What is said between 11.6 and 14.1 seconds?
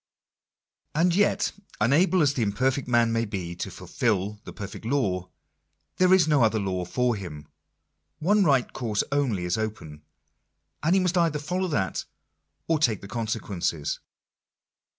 that or take the con sequences.